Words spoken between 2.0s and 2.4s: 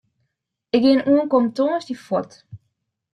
fuort.